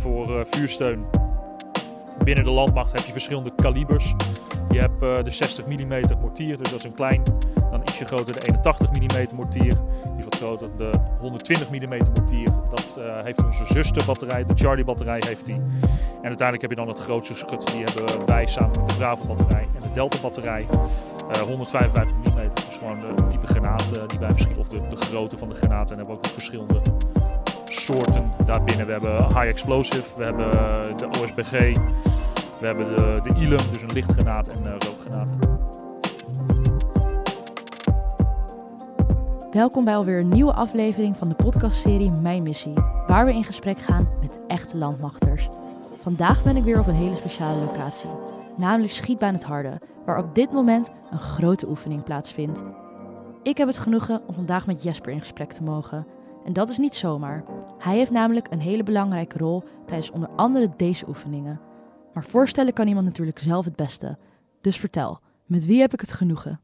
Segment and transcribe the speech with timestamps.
[0.00, 1.04] voor uh, vuursteun.
[2.24, 4.14] Binnen de landmacht heb je verschillende kalibers.
[4.70, 7.22] Je hebt uh, de 60 mm mortier, dus dat is een klein.
[7.70, 9.74] Dan ietsje groter de 81 mm mortier.
[10.04, 12.48] Die is wat groter de 120 mm mortier.
[12.70, 15.54] Dat uh, heeft onze zusterbatterij, de Charlie batterij heeft die.
[15.54, 17.72] En uiteindelijk heb je dan het grootste schut.
[17.72, 20.66] Die hebben wij samen met de Bravo batterij en de Delta batterij.
[21.36, 24.58] Uh, 155 mm, dus gewoon de type granaat die wij verschillen.
[24.58, 25.92] Of de, de grootte van de granaten.
[25.92, 26.80] En hebben ook nog verschillende
[27.72, 28.86] soorten daarbinnen.
[28.86, 30.50] We hebben high explosive, we hebben
[30.96, 31.50] de OSBG,
[32.60, 35.38] we hebben de, de ILUM, dus een lichtgranaat en uh, rookgranaten.
[39.50, 42.74] Welkom bij alweer een nieuwe aflevering van de podcastserie Mijn Missie,
[43.06, 45.48] waar we in gesprek gaan met echte landmachters.
[46.02, 48.10] Vandaag ben ik weer op een hele speciale locatie,
[48.56, 52.62] namelijk Schietbaan het Harde, waar op dit moment een grote oefening plaatsvindt.
[53.42, 56.06] Ik heb het genoegen om vandaag met Jesper in gesprek te mogen.
[56.44, 57.44] En dat is niet zomaar.
[57.78, 61.60] Hij heeft namelijk een hele belangrijke rol tijdens onder andere deze oefeningen.
[62.14, 64.18] Maar voorstellen kan iemand natuurlijk zelf het beste.
[64.60, 66.60] Dus vertel, met wie heb ik het genoegen?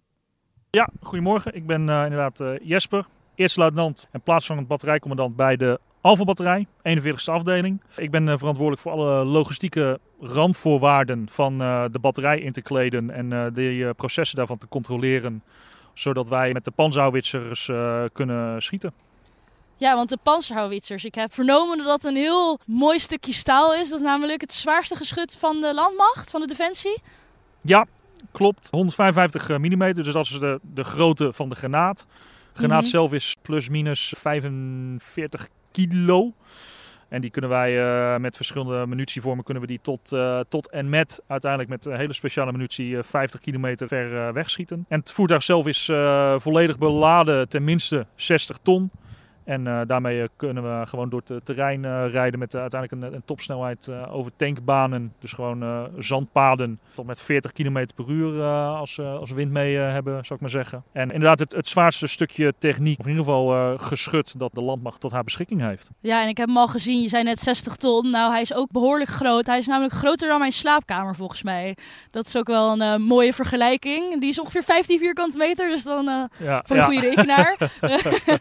[0.70, 1.54] Ja, goedemorgen.
[1.54, 6.66] Ik ben uh, inderdaad uh, Jesper, eerste luitenant en plaatsvervangend batterijcommandant bij de Alpha Batterij,
[6.98, 7.82] 41ste afdeling.
[7.96, 13.28] Ik ben uh, verantwoordelijk voor alle logistieke randvoorwaarden van de batterij in te kleden en
[13.28, 15.42] de processen daarvan te controleren,
[15.94, 17.70] zodat wij met de panzerhouwitsers
[18.12, 18.92] kunnen schieten.
[19.78, 21.04] Ja, want de panzerhouwitsers.
[21.04, 23.88] Ik heb vernomen dat dat een heel mooi stukje staal is.
[23.88, 26.98] Dat is namelijk het zwaarste geschut van de landmacht, van de defensie.
[27.60, 27.86] Ja,
[28.32, 28.68] klopt.
[28.70, 32.06] 155 mm, dus dat is de, de grootte van de granaat.
[32.52, 36.32] De granaat mm zelf is plus minus 45 kilo.
[37.08, 40.88] En die kunnen wij uh, met verschillende munitievormen kunnen we die tot, uh, tot en
[40.88, 44.84] met uiteindelijk met hele speciale munitie uh, 50 kilometer ver wegschieten.
[44.88, 45.90] En het voertuig zelf is
[46.36, 48.90] volledig beladen, tenminste 60 ton.
[49.46, 53.02] En uh, daarmee eh, kunnen we gewoon door het terrein uh, rijden met uh, uiteindelijk
[53.02, 55.12] een, een topsnelheid over tankbanen.
[55.18, 60.34] Dus gewoon zandpaden tot met 40 km per uur als, als wind mee hebben, zou
[60.34, 60.82] ik maar zeggen.
[60.92, 65.00] En inderdaad het, het zwaarste stukje techniek, of in ieder geval geschut, dat de landmacht
[65.00, 65.90] tot haar beschikking heeft.
[66.00, 68.10] Ja, en ik heb hem al gezien, je zei net 60 ton.
[68.10, 69.46] Nou, hij is ook behoorlijk groot.
[69.46, 71.76] Hij is namelijk groter dan mijn slaapkamer volgens mij.
[72.10, 74.20] Dat is ook wel een mooie vergelijking.
[74.20, 76.04] Die is ongeveer 15 vierkante meter, dus dan
[76.38, 76.88] ja, voor een ja.
[76.88, 77.56] goede rekenaar.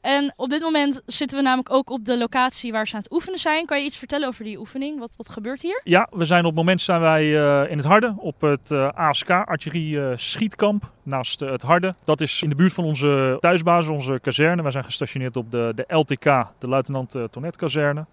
[0.00, 3.12] En op dit moment zitten we namelijk ook op de locatie waar ze aan het
[3.12, 3.66] oefenen zijn.
[3.66, 4.98] Kan je iets vertellen over die oefening?
[4.98, 5.80] Wat, wat gebeurt hier?
[5.84, 8.88] Ja, we zijn op het moment zijn wij uh, in het Harde op het uh,
[8.88, 11.94] ASK, Artillerie uh, Schietkamp, naast het Harde.
[12.04, 14.62] Dat is in de buurt van onze thuisbasis, onze kazerne.
[14.62, 16.24] Wij zijn gestationeerd op de, de LTK,
[16.58, 18.06] de Luitenant Tonet kazerne.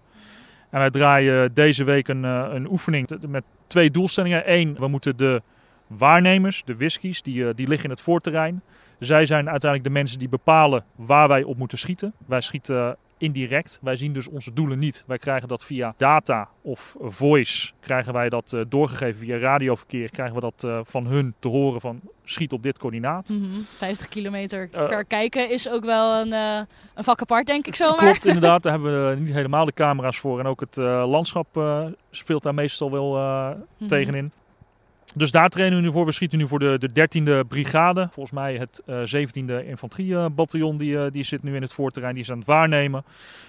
[0.70, 4.52] En wij draaien deze week een, een oefening met twee doelstellingen.
[4.52, 5.42] Eén, we moeten de
[5.86, 8.62] waarnemers, de whiskies, die, die liggen in het voorterrein.
[8.98, 12.12] Zij zijn uiteindelijk de mensen die bepalen waar wij op moeten schieten.
[12.26, 13.78] Wij schieten indirect.
[13.82, 15.04] Wij zien dus onze doelen niet.
[15.06, 17.72] Wij krijgen dat via data of voice.
[17.80, 20.10] Krijgen wij dat uh, doorgegeven via radioverkeer.
[20.10, 23.28] Krijgen we dat uh, van hun te horen van schiet op dit coördinaat.
[23.28, 23.62] Mm -hmm.
[23.62, 26.32] 50 kilometer uh, ver kijken is ook wel een,
[26.94, 27.96] een vak apart denk ik zomaar.
[27.96, 28.62] Klopt inderdaad.
[28.62, 30.38] Daar hebben we niet helemaal de camera's voor.
[30.38, 31.60] En ook het landschap
[32.10, 33.88] speelt daar meestal wel mm -hmm.
[33.88, 34.32] tegenin.
[35.16, 36.06] Dus daar trainen we nu voor.
[36.06, 37.08] We schieten nu voor de, de
[37.44, 38.08] 13e brigade.
[38.10, 40.76] Volgens mij het uh, 17e infanteriebataljon.
[40.76, 42.14] Die, uh, die zit nu in het voorterrein.
[42.14, 43.04] Die is aan het waarnemen.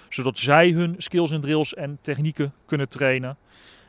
[0.10, 3.38] Zodat zij hun skills en drills en technieken kunnen trainen.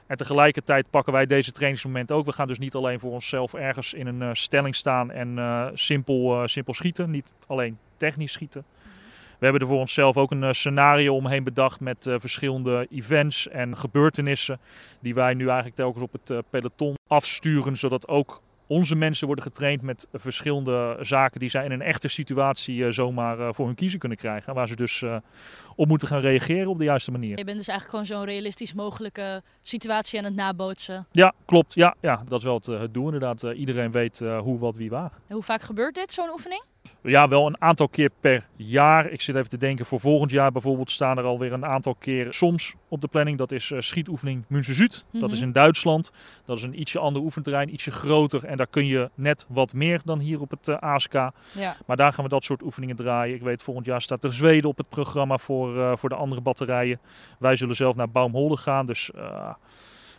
[0.06, 2.26] En tegelijkertijd pakken wij deze trainingsmomenten ook.
[2.26, 6.48] We gaan dus niet alleen voor onszelf ergens in een uh, stelling staan en simpel,
[6.48, 7.10] simpel schieten.
[7.10, 8.64] Niet alleen technisch schieten.
[9.38, 13.48] We hebben er voor onszelf ook een uh, scenario omheen bedacht met uh, verschillende events
[13.48, 14.60] en gebeurtenissen.
[15.00, 19.44] Die wij nu eigenlijk telkens op het uh, peloton afsturen, zodat ook onze mensen worden
[19.44, 24.18] getraind met verschillende zaken die zij in een echte situatie zomaar voor hun kiezen kunnen
[24.18, 24.54] krijgen.
[24.54, 25.04] Waar ze dus
[25.76, 27.38] op moeten gaan reageren op de juiste manier.
[27.38, 31.06] Je bent dus eigenlijk gewoon zo'n realistisch mogelijke situatie aan het nabootsen.
[31.12, 31.74] Ja, klopt.
[31.74, 33.42] Ja, ja dat is wel het, het doel inderdaad.
[33.42, 35.12] iedereen weet hoe, wat, wie, waar.
[35.26, 36.62] En hoe vaak gebeurt dit, zo'n oefening?
[37.02, 39.10] Ja, wel een aantal keer per jaar.
[39.10, 42.32] Ik zit even te denken, voor volgend jaar bijvoorbeeld staan er alweer een aantal keer
[42.32, 43.38] soms op de planning.
[43.38, 45.04] Dat is uh, schietoefening München Zuid.
[45.04, 45.20] Mm -hmm.
[45.20, 45.46] Dat is mhm.
[45.46, 46.12] in Duitsland.
[46.44, 48.44] Dat is een ietsje ander oefenterrein, ietsje groter.
[48.44, 51.12] En daar kun je net wat meer dan hier op het uh, ASK.
[51.12, 51.76] Ja.
[51.86, 53.34] Maar daar gaan we dat soort oefeningen draaien.
[53.34, 56.40] Ik weet, volgend jaar staat er Zweden op het programma voor, uh, voor de andere
[56.40, 57.00] batterijen.
[57.38, 58.86] Wij zullen zelf naar Baumholde gaan.
[58.86, 59.10] Dus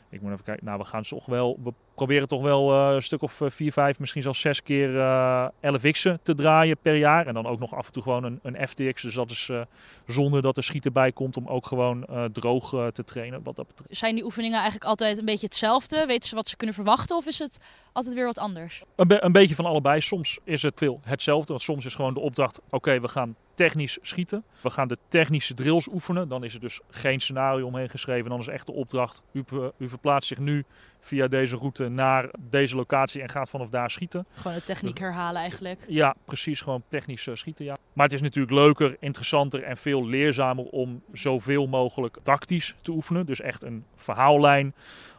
[0.09, 0.65] ik moet even kijken.
[0.65, 1.59] Nou, we gaan toch wel.
[1.63, 5.48] We proberen toch wel uh, een stuk of 4, 5, misschien zelfs 6 keer uh,
[5.59, 7.27] 11 x'en te draaien per jaar.
[7.27, 9.01] En dan ook nog af en toe gewoon een, een FTX.
[9.01, 9.62] Dus dat is uh,
[10.07, 13.44] zonder dat er schieten bij komt om ook gewoon droog te trainen.
[13.44, 13.98] Wat dat betreft.
[13.98, 16.06] Zijn die oefeningen eigenlijk altijd een beetje hetzelfde?
[16.06, 17.57] Weten ze wat ze kunnen verwachten of is het
[17.92, 18.83] altijd weer wat anders?
[18.95, 20.01] Een, be een beetje van allebei.
[20.01, 21.48] Soms is het veel hetzelfde.
[21.48, 24.44] Want soms is gewoon de opdracht: oké, okay, we gaan technisch schieten.
[24.62, 26.30] We gaan de technische drills oefenen.
[26.30, 28.30] Dan is er dus geen scenario omheen geschreven.
[28.30, 29.44] Dan is echt de opdracht, u,
[29.77, 30.63] u verplaatst zich nu
[31.00, 34.25] via deze route naar deze locatie en gaat vanaf daar schieten.
[34.31, 35.86] Gewoon de techniek herhalen eigenlijk.
[35.88, 36.62] Ja, precies.
[36.62, 37.77] Gewoon technisch schieten, ja.
[37.94, 43.25] Maar het is natuurlijk leuker, interessanter en veel leerzamer om zoveel mogelijk tactisch te oefenen.
[43.25, 44.74] Dus echt een verhaallijn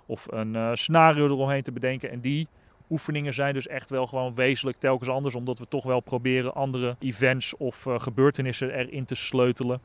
[0.07, 2.11] of een uh, scenario eromheen te bedenken.
[2.11, 2.49] En die
[2.91, 5.35] oefeningen zijn dus echt wel gewoon wezenlijk telkens anders.
[5.35, 9.81] Omdat we toch wel proberen andere events of uh, gebeurtenissen erin te sleutelen.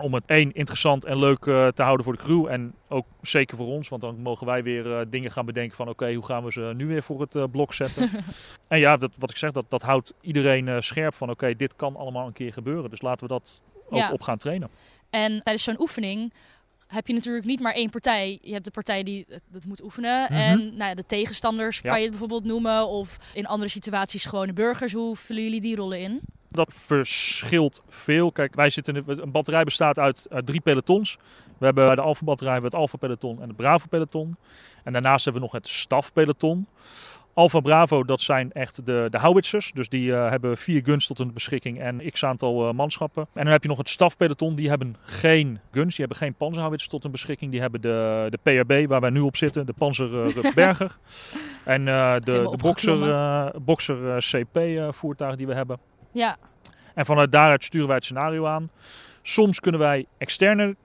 [0.00, 2.46] Om het één interessant en leuk uh, te houden voor de crew.
[2.46, 3.88] En ook zeker voor ons.
[3.88, 6.52] Want dan mogen wij weer uh, dingen gaan bedenken van oké, okay, hoe gaan we
[6.52, 8.10] ze nu weer voor het blok zetten.
[8.68, 11.76] en ja, dat, wat ik zeg, dat, dat houdt iedereen scherp van oké, okay, dit
[11.76, 12.90] kan allemaal een keer gebeuren.
[12.90, 14.12] Dus laten we dat ook ja.
[14.12, 14.70] op gaan trainen.
[15.10, 16.32] En tijdens zo'n oefening
[16.88, 18.38] heb je natuurlijk niet maar één partij.
[18.42, 20.22] Je hebt de partij die het, moet oefenen.
[20.22, 20.32] Mhm.
[20.32, 22.88] En nou ja, de tegenstanders kan je het bijvoorbeeld noemen.
[22.88, 24.92] Of in andere situaties gewone burgers.
[24.92, 26.20] Hoe vullen jullie die rollen in?
[26.48, 28.32] Dat verschilt veel.
[28.32, 31.18] Kijk, wij zitten een batterij bestaat uit, uit drie pelotons.
[31.58, 34.36] We hebben bij de Alpha batterij het Alpha peloton en het Bravo peloton.
[34.84, 36.66] En daarnaast hebben we nog het Staf peloton.
[37.38, 39.72] Alfa Bravo, dat zijn echt de, de howitzers.
[39.72, 43.22] Dus die uh, hebben vier guns tot hun beschikking en x aantal uh, manschappen.
[43.22, 46.90] En dan heb je nog het stafpeloton, die hebben geen guns, die hebben geen panzerhowitzers
[46.90, 47.50] tot hun beschikking.
[47.50, 50.96] Die hebben de, de PRB, waar wij nu op zitten, de Panzerberger.
[51.64, 54.58] en uh, de, de Boxer, boxer CP
[54.94, 55.78] voertuig die we hebben.
[56.12, 56.36] Ja.
[56.94, 58.70] En vanuit daaruit sturen wij het scenario aan.
[59.22, 60.76] Soms kunnen wij externe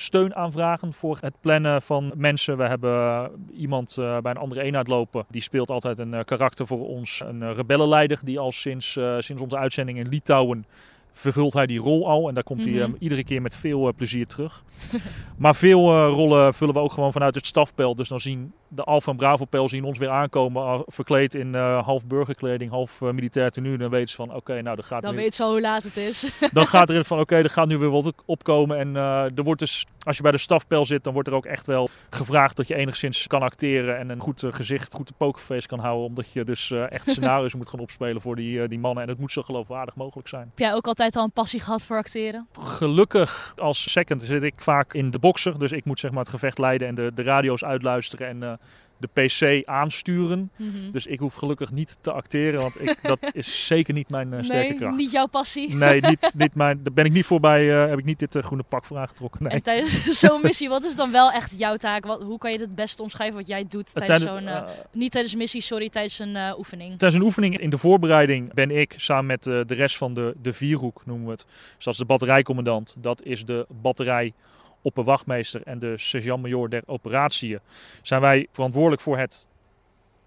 [0.00, 2.56] steun aanvragen voor het plannen van mensen.
[2.56, 5.24] We hebben iemand uh, bij een andere eenheid lopen.
[5.30, 7.22] Die speelt altijd een uh, karakter voor ons.
[7.26, 10.66] Een rebellenleider die al sinds, sinds onze uitzending in Litouwen
[11.12, 12.28] vervult hij die rol al.
[12.28, 14.64] En daar komt hij um, iedere keer met veel plezier terug.
[15.38, 17.94] maar veel rollen vullen we ook gewoon vanuit het stafpel.
[17.94, 21.84] Dus dan zien de Alfa en Bravo pel zien ons weer aankomen, verkleed in uh,
[21.84, 23.78] half burgerkleding, half uh, militair tenue.
[23.78, 25.82] Dan weten ze van, oké, okay, nou, dan gaat Dan weet ze al hoe laat
[25.82, 26.32] het is.
[26.52, 28.78] dan gaat er van, oké, okay, er gaat nu weer wat opkomen.
[28.78, 31.46] En uh, er wordt dus, als je bij de stafpel zit, dan wordt er ook
[31.46, 35.66] echt wel gevraagd dat je enigszins kan acteren en een goed gezicht, goed de pokerface
[35.66, 36.06] kan houden.
[36.06, 39.02] Omdat je dus echt scenario's moet gaan opspelen voor die, die mannen.
[39.02, 40.46] En het moet zo geloofwaardig mogelijk zijn.
[40.48, 42.48] Heb jij ook altijd al een passie gehad voor acteren?
[42.60, 45.58] Gelukkig, als second zit ik vaak in de boxer.
[45.58, 48.59] Dus ik moet zeg maar het gevecht leiden en de, de radio's uitluisteren en
[49.00, 50.50] de PC aansturen.
[50.56, 50.90] Mm -hmm.
[50.90, 54.42] Dus ik hoef gelukkig niet te acteren, want ik, dat is zeker niet mijn uh,
[54.42, 54.96] sterke nee, kracht.
[54.96, 55.74] niet jouw passie.
[55.74, 58.42] Nee, niet, niet mijn, daar ben ik niet voorbij, uh, heb ik niet dit uh,
[58.42, 59.42] groene pak voor aangetrokken.
[59.42, 59.52] Nee.
[59.52, 62.04] En tijdens zo'n missie, wat is dan wel echt jouw taak?
[62.04, 64.88] Wat, hoe kan je het beste omschrijven wat jij doet tijdens, tijdens zo'n...
[64.92, 66.98] niet tijdens missie, sorry, tijdens een oefening.
[66.98, 70.52] Tijdens een oefening in de voorbereiding ben ik samen met de rest van de, de
[70.52, 71.44] vierhoek, noemen we het.
[71.76, 72.96] Dus dat is de batterijcommandant.
[72.98, 74.32] Dat is de batterij
[74.82, 77.60] opperwachtmeester en de sergeant-major der operatieën,
[78.02, 79.48] zijn wij verantwoordelijk voor het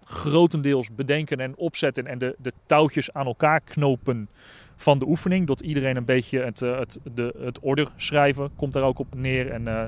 [0.04, 4.28] grotendeels bedenken en opzetten en de, de touwtjes aan elkaar knopen
[4.76, 5.46] van de oefening.
[5.46, 9.50] Dat iedereen een beetje het, het, de, het order schrijven komt daar ook op neer.
[9.50, 9.84] En uh,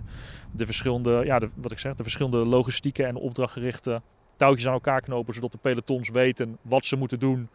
[0.53, 4.03] de verschillende, ja, de, wat ik zeg, de verschillende logistieke en opdrachtgerichte
[4.37, 7.49] touwtjes aan elkaar knopen, zodat de pelotons weten wat ze moeten doen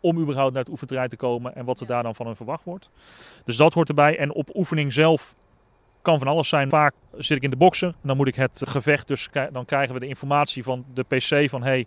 [0.00, 2.64] om überhaupt naar het oefenterrein te komen en wat er daar dan van hen verwacht
[2.64, 2.90] wordt.
[3.44, 4.18] Dus dat hoort erbij.
[4.18, 5.34] En op oefening zelf
[6.02, 6.68] kan van alles zijn.
[6.68, 9.94] Vaak zit ik in de boxer en dan moet ik het gevecht, dus dan krijgen
[9.94, 11.86] we de informatie van de PC van hey,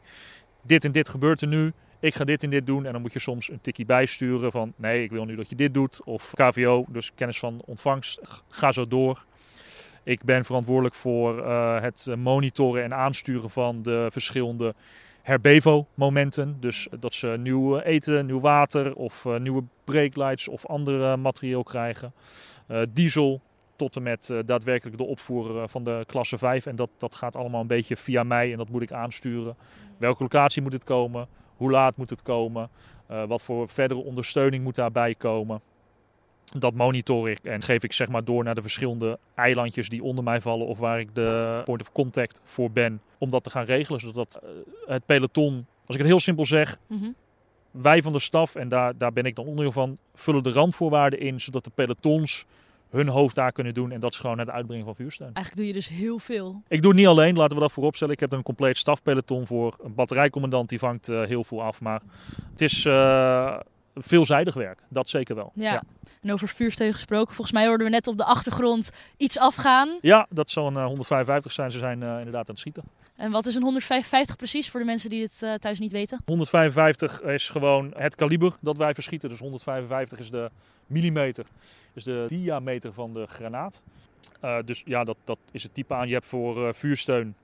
[0.61, 1.73] dit en dit gebeurt er nu.
[1.99, 4.73] Ik ga dit en dit doen en dan moet je soms een tikkie bijsturen van
[4.75, 6.03] nee, ik wil nu dat je dit doet.
[6.03, 8.19] Of KVO, dus kennis van ontvangst,
[8.49, 9.25] ga zo door.
[10.03, 14.73] Ik ben verantwoordelijk voor uh, het monitoren en aansturen van de verschillende
[15.21, 16.57] herbevo-momenten.
[16.59, 22.13] Dus dat ze nieuw eten, nieuw water of uh, nieuwe breaklights of andere materieel krijgen.
[22.67, 23.41] Uh, diesel,
[23.75, 26.65] tot en met uh, daadwerkelijk de opvoer van de klasse 5.
[26.65, 29.55] En dat, dat gaat allemaal een beetje via mij en dat moet ik aansturen.
[29.97, 31.27] Welke locatie moet het komen?
[31.55, 32.69] Hoe laat moet het komen?
[33.11, 35.61] Uh, wat voor verdere ondersteuning moet daarbij komen?
[36.57, 40.23] Dat monitor ik en geef ik zeg maar door naar de verschillende eilandjes die onder
[40.23, 43.01] mij vallen of waar ik de point of contact voor ben.
[43.17, 44.41] Om dat te gaan regelen, zodat
[44.85, 47.15] het peloton, als ik het heel simpel zeg, mm -hmm.
[47.71, 51.19] wij van de staf, en daar, daar ben ik dan onderdeel van, vullen de randvoorwaarden
[51.19, 52.45] in, zodat de pelotons
[52.93, 53.91] hun hoofd daar kunnen doen.
[53.91, 55.33] En dat is gewoon het uitbrengen van vuursteun.
[55.33, 56.61] Eigenlijk doe je dus heel veel.
[56.67, 58.13] Ik doe het niet alleen, laten we dat voorop stellen.
[58.13, 59.77] Ik heb een compleet stafpeloton voor.
[59.83, 61.81] Een batterijcommandant die vangt uh, heel veel af.
[61.81, 62.01] Maar
[62.51, 63.59] het is uh,
[63.95, 65.51] veelzijdig werk, dat zeker wel.
[65.55, 65.73] Ja.
[65.73, 65.83] ja.
[66.21, 67.33] en over vuursteun gesproken.
[67.33, 69.97] Volgens mij hoorden we net op de achtergrond iets afgaan.
[70.01, 71.71] Ja, dat zal een uh, 155 zijn.
[71.71, 72.83] Ze zijn inderdaad aan het schieten.
[73.23, 76.21] En wat is een 155 precies voor de mensen die het uh, thuis niet weten?
[76.25, 79.29] 155 is gewoon het kaliber dat wij verschieten.
[79.29, 80.51] Dus 155 is de
[80.87, 81.45] millimeter,
[81.93, 83.83] is de diameter van de granaat.
[84.43, 86.07] Uh, dus ja, dat, dat is het type aan.
[86.07, 87.35] Je hebt voor uh, vuursteun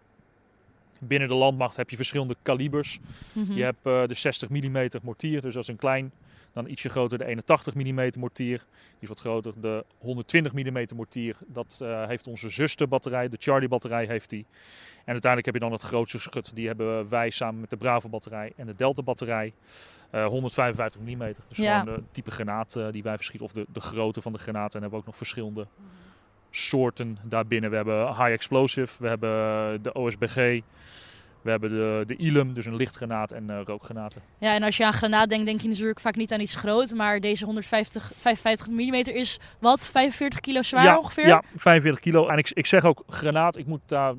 [0.99, 2.99] binnen de landmacht heb je verschillende kalibers.
[2.99, 3.39] Mhm.
[3.39, 3.55] Mm -hmm.
[3.55, 6.11] Je hebt de 60 mm mortier, dus dat is een klein.
[6.59, 8.57] Dan ietsje groter de 81 mm mortier.
[8.57, 9.53] Die is wat groter.
[9.61, 13.29] De 120 mm mortier, dat uh, heeft onze zusterbatterij.
[13.29, 14.45] De Charlie batterij heeft die.
[15.05, 16.55] En uiteindelijk heb je dan het grootste schut.
[16.55, 19.53] Die hebben wij samen met de Bravo batterij en de Delta batterij.
[20.11, 21.17] Uh, 155 mm.
[21.47, 21.79] Dus Ja.
[21.79, 23.45] gewoon de type granaat eh, die wij verschieten.
[23.45, 24.75] Of de, de grootte van de granaat.
[24.75, 25.67] En hebben we ook nog verschillende
[26.51, 27.69] soorten daarbinnen.
[27.69, 29.03] We hebben high explosive.
[29.03, 30.61] We hebben de OSBG.
[31.41, 34.21] We hebben de, de ILUM, dus een lichtgranaat en eh, rookgranaten.
[34.37, 36.93] Ja, en als je aan granaat denkt, denk je natuurlijk vaak niet aan iets groot.
[36.93, 39.85] Maar deze 150, 55 mm is wat?
[39.85, 41.27] 45 kilo zwaar ja, ongeveer?
[41.27, 42.27] Ja, 45 kilo.
[42.27, 43.57] En ik, ik zeg ook granaat.
[43.57, 44.13] Ik moet daar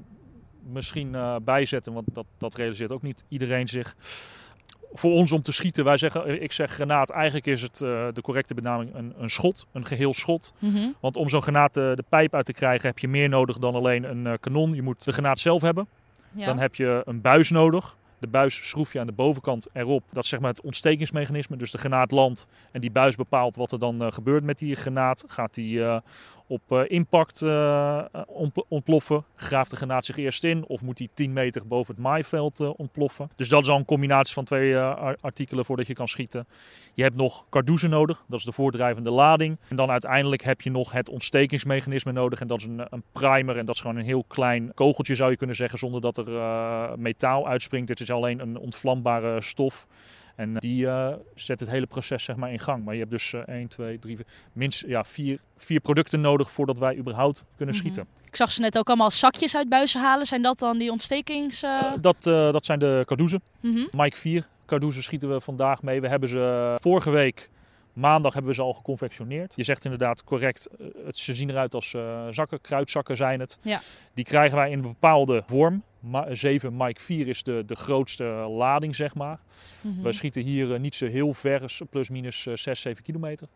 [0.73, 3.97] misschien eh bij zetten, want dat, dat realiseert ook niet iedereen zich.
[4.93, 7.11] Voor ons om te schieten, wij zeggen, ik zeg granaat.
[7.11, 10.53] Eigenlijk is het eh, de correcte benaming een, een schot, een geheel schot.
[10.59, 10.89] Mhm.
[11.01, 13.75] Want om zo'n granaat eh, de pijp uit te krijgen heb je meer nodig dan
[13.75, 14.75] alleen een eh, kanon.
[14.75, 15.89] Je moet de granaat zelf hebben.
[16.35, 17.97] Dan heb je een buis nodig.
[18.19, 20.05] De buis schroef je aan de bovenkant erop.
[20.13, 21.57] Dat is zeg maar het ontstekingsmechanisme.
[21.57, 24.75] Dus de granaat landt en die buis bepaalt wat er dan eh, gebeurt met die
[24.75, 25.25] granaat.
[25.27, 25.99] Gaat die eh,
[26.51, 29.25] op eh, impact eh, ontpl- ontploffen?
[29.35, 30.65] Graaft de granaat zich eerst in?
[30.67, 33.31] Of moet die 10 meter boven het maaiveld eh, ontploffen?
[33.37, 36.47] Dus dat is al een combinatie van twee eh, ar- artikelen voordat je kan schieten.
[36.95, 38.25] Je hebt nog cardoezen nodig.
[38.29, 39.59] Dat is de voordrijvende lading.
[39.69, 42.41] En dan uiteindelijk heb je nog het ontstekingsmechanisme nodig.
[42.41, 43.57] En dat is een, een primer.
[43.57, 45.79] En dat is gewoon een heel klein kogeltje zou je kunnen zeggen.
[45.79, 47.89] Zonder dat er eh, metaal uitspringt.
[47.89, 49.87] Het is alleen een ontvlambare stof.
[50.41, 52.85] En eh, die eh, zet het hele proces zeg maar in gang.
[52.85, 56.51] Maar je hebt dus eh 1, 2, 3, 4, minstens ja, vier, vier producten nodig
[56.51, 57.85] voordat wij überhaupt kunnen Mhm.
[57.85, 58.09] schieten.
[58.27, 60.27] Ik zag ze net ook allemaal zakjes uit buizen halen.
[60.27, 61.63] Zijn dat dan die ontstekings...
[61.63, 63.43] eh, dat, dat zijn de cardoezen.
[63.61, 63.85] mhm.
[63.93, 66.01] Mike 4 cardoezen schieten we vandaag mee.
[66.01, 67.51] We hebben ze vorige week,
[67.93, 69.53] maandag, hebben we ze al geconfectioneerd.
[69.57, 70.69] Je zegt inderdaad correct,
[71.05, 71.91] het, ze zien eruit als
[72.31, 73.59] zakken, kruidzakken zijn het.
[73.63, 73.81] Ja.
[74.15, 75.83] Die krijgen wij in een bepaalde vorm.
[76.01, 78.25] Ma 7 Mike 4 is de, de grootste
[78.57, 79.39] lading, zeg maar.
[79.81, 80.03] Mhm.
[80.03, 83.49] We schieten hier eh, niet zo heel ver, plus minus eh, 6, 7 kilometer.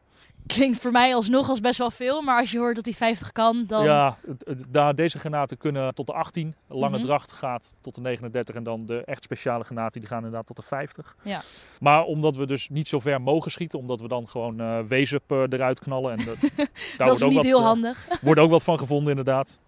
[0.46, 2.22] Klinkt voor mij alsnog als best wel veel.
[2.22, 3.84] Maar als je hoort dat die 50 kan, dan...
[3.84, 6.54] Ja, het- het- daar, deze granaten kunnen tot de 18.
[6.68, 7.06] Een lange Mhm.
[7.06, 10.56] dracht gaat tot de 39 en dan de echt speciale granaten die gaan inderdaad tot
[10.56, 11.16] de 50.
[11.22, 11.40] Ja.
[11.80, 15.30] Maar omdat we dus niet zo ver mogen schieten, omdat we dan gewoon eh wezup
[15.32, 16.18] eh, eruit knallen.
[16.18, 18.06] En dat, daar dat wordt is ook niet wat, heel eh, handig.
[18.20, 19.58] wordt ook wat van gevonden inderdaad.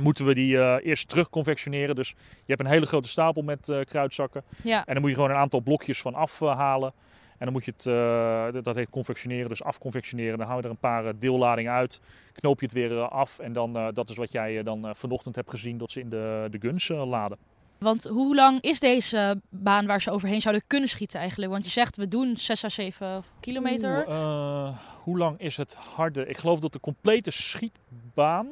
[0.00, 1.94] Moeten we die eh, eerst terug confectioneren.
[1.94, 2.14] Dus je
[2.46, 4.42] hebt een hele grote stapel met eh, kruidzakken.
[4.62, 4.84] Ja.
[4.86, 6.92] En dan moet je gewoon een aantal blokjes van afhalen.
[7.38, 10.38] En dan moet je het, eh, dat- heet confectioneren, dus afconfectioneren.
[10.38, 12.00] Dan hou je er een paar deelladingen uit.
[12.32, 13.38] Knoop je het weer af.
[13.38, 16.58] En dan, dat is wat jij dan vanochtend hebt gezien dat ze in de, de
[16.60, 17.38] guns laden.
[17.78, 21.50] Want hoe lang is deze baan waar ze overheen zouden kunnen schieten eigenlijk?
[21.52, 24.04] Want je zegt we doen 6 à 7 kilometer.
[24.08, 24.68] Oeh,
[25.02, 26.26] hoe lang is het harde?
[26.26, 28.48] Ik geloof dat de complete schietbaan,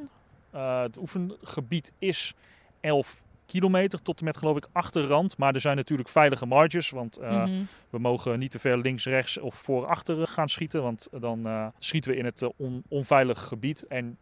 [0.51, 2.35] eh, het oefengebied is
[2.81, 5.39] 11 kilometer tot en met geloof ik achterrand.
[5.39, 7.63] Maar er zijn natuurlijk veilige marges, want eh, Mhm.
[7.91, 10.83] we mogen niet te ver links, rechts of voor achter gaan schieten.
[10.83, 13.87] Want dan eh, schieten we in het eh, on- onveilige gebied.
[13.87, 14.19] En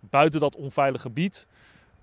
[0.00, 1.46] buiten dat onveilige gebied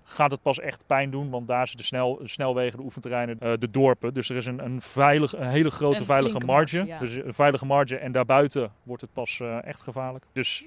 [0.02, 1.30] gaat het pas echt pijn doen.
[1.30, 4.14] Want daar zijn de, snel, de snelwegen, de oefenterreinen, eh, de dorpen.
[4.14, 6.76] Dus er is een, een, veilig, een hele grote Een veilige marge.
[6.76, 6.98] marge, ja.
[6.98, 7.96] Dus een veilige marge.
[7.96, 10.24] En daarbuiten wordt het pas eh, echt gevaarlijk.
[10.32, 10.66] Dus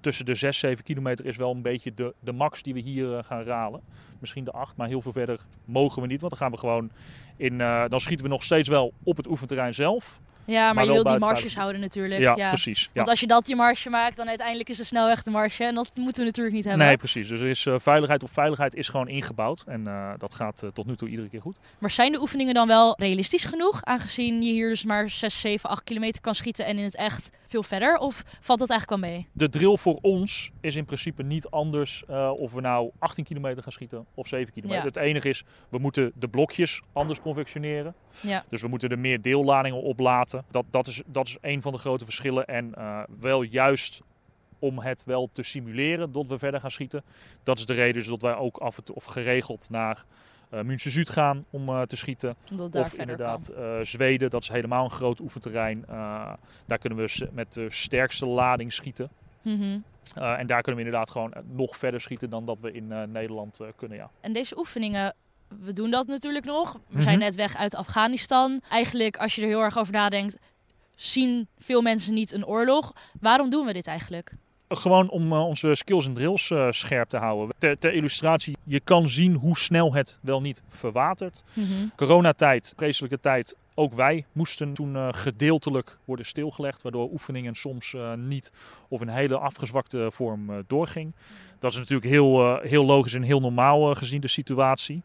[0.00, 3.16] tussen de 6, 7 kilometer is wel een beetje de, de max die we hier
[3.16, 3.80] eh, gaan ralen.
[4.18, 6.20] Misschien de 8, maar heel veel verder mogen we niet.
[6.20, 6.90] Want dan gaan we gewoon
[7.36, 7.60] in.
[7.60, 10.20] eh, dan schieten we nog steeds wel op het oefenterrein zelf.
[10.44, 12.20] Ja, maar, maar je wil die marges houden natuurlijk.
[12.20, 12.82] Ja, Ja, precies.
[12.82, 12.90] Ja.
[12.94, 15.64] Want als je dat je marge maakt, dan uiteindelijk is de snelweg de marge.
[15.64, 16.86] En dat moeten we natuurlijk niet hebben.
[16.86, 17.28] Nee, precies.
[17.28, 19.64] Dus er is, eh, veiligheid op veiligheid is gewoon ingebouwd.
[19.66, 19.84] En
[20.18, 21.58] dat gaat tot nu toe iedere keer goed.
[21.78, 23.84] Maar zijn de oefeningen dan wel realistisch genoeg?
[23.84, 27.30] Aangezien je hier dus maar 6, 7, 8 kilometer kan schieten en in het echt
[27.50, 27.96] veel verder?
[27.98, 29.28] Of valt dat eigenlijk wel mee?
[29.32, 33.62] De drill voor ons is in principe niet anders eh, of we nou 18 kilometer
[33.62, 34.82] gaan schieten of 7 kilometer.
[34.82, 34.88] Ja.
[34.88, 37.94] Het enige is, we moeten de blokjes anders confectioneren.
[38.20, 38.44] Ja.
[38.48, 40.44] Dus we moeten er meer deelladingen op laten.
[40.50, 42.46] Dat, dat, is, dat is een van de grote verschillen.
[42.46, 44.02] En eh, wel juist
[44.58, 47.04] om het wel te simuleren dat we verder gaan schieten.
[47.42, 50.04] Dat is de reden dus dat wij ook af en toe of geregeld naar
[50.50, 52.36] eh München Zuid gaan om eh, te schieten.
[52.72, 55.84] Of inderdaad eh, Zweden, dat is helemaal een groot oefenterrein.
[56.66, 59.10] Daar kunnen we met de sterkste lading schieten.
[59.42, 59.78] Mhm.
[60.14, 63.96] En daar kunnen we inderdaad gewoon nog verder schieten dan dat we in Nederland kunnen.
[63.98, 64.10] Ja.
[64.20, 65.14] En deze oefeningen,
[65.60, 66.78] we doen dat natuurlijk nog.
[66.88, 67.24] We zijn Mhm.
[67.24, 68.60] net weg uit Afghanistan.
[68.70, 70.36] Eigenlijk, als je er heel erg over nadenkt,
[70.94, 72.92] zien veel mensen niet een oorlog.
[73.20, 74.32] Waarom doen we dit eigenlijk?
[74.72, 77.54] Gewoon om eh, onze skills en drills eh, scherp te houden.
[77.58, 81.44] Ter, ter illustratie, je kan zien hoe snel het wel niet verwatert.
[81.96, 83.56] Coronatijd, vreselijke tijd.
[83.74, 88.52] Ook wij moesten toen eh, gedeeltelijk worden stilgelegd, waardoor oefeningen soms niet
[88.88, 91.14] of in een hele afgezwakte vorm doorging.
[91.58, 95.02] Dat is natuurlijk heel, heel logisch en heel normaal gezien de situatie.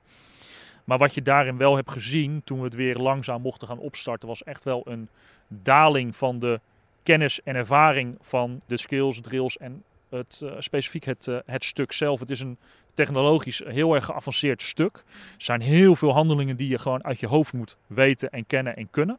[0.83, 4.27] Maar wat je daarin wel hebt gezien toen we het weer langzaam mochten gaan opstarten,
[4.27, 5.09] was echt wel een
[5.47, 6.59] daling van de
[7.05, 11.91] kennis en ervaring van de skills, drills en het, uh, specifiek het, uh, het stuk
[11.91, 12.19] zelf.
[12.19, 12.57] Het is een
[12.93, 14.95] technologisch heel erg geavanceerd stuk.
[14.97, 15.03] Er
[15.37, 18.89] zijn heel veel handelingen die je gewoon uit je hoofd moet weten en kennen en
[18.91, 19.17] kunnen.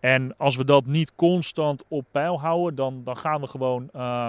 [0.00, 4.28] En als we dat niet constant op peil houden, dan, dan gaan we gewoon uh,